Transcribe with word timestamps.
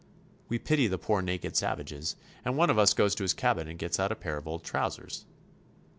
We 0.49 0.57
pity 0.57 0.87
the 0.87 0.97
poor 0.97 1.21
naked 1.21 1.55
savages, 1.55 2.15
and 2.43 2.57
one 2.57 2.71
of 2.71 2.79
us 2.79 2.95
goes 2.95 3.13
to 3.13 3.23
his 3.23 3.35
cabin 3.35 3.67
and 3.67 3.77
gets 3.77 3.99
out 3.99 4.11
a 4.11 4.15
pair 4.15 4.35
of 4.37 4.47
old 4.47 4.63
trousers. 4.63 5.25